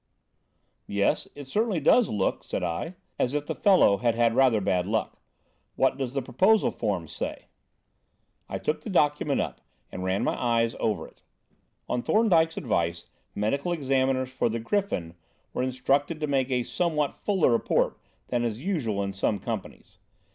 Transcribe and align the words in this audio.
"Yes, 0.87 1.27
it 1.35 1.45
certainly 1.45 1.79
does 1.79 2.09
look," 2.09 2.43
said 2.43 2.63
I, 2.63 2.95
"as 3.19 3.35
if 3.35 3.45
the 3.45 3.53
fellow 3.53 3.97
had 3.97 4.15
had 4.15 4.33
rather 4.33 4.59
bad 4.59 4.87
luck. 4.87 5.21
What 5.75 5.95
does 5.95 6.15
the 6.15 6.23
proposal 6.23 6.71
form 6.71 7.07
say?" 7.07 7.49
I 8.49 8.57
took 8.57 8.81
the 8.81 8.89
document 8.89 9.41
up 9.41 9.61
and 9.91 10.03
ran 10.03 10.23
my 10.23 10.33
eyes 10.41 10.75
over 10.79 11.07
it. 11.07 11.21
On 11.87 12.01
Thorndyke's 12.01 12.57
advice, 12.57 13.09
medical 13.35 13.71
examiners 13.71 14.33
for 14.33 14.49
the 14.49 14.59
Griffin 14.59 15.13
were 15.53 15.61
instructed 15.61 16.19
to 16.19 16.25
make 16.25 16.49
a 16.49 16.63
somewhat 16.63 17.13
fuller 17.13 17.51
report 17.51 17.99
than 18.29 18.43
is 18.43 18.57
usual 18.57 19.03
in 19.03 19.13
some 19.13 19.37
companies. 19.37 19.99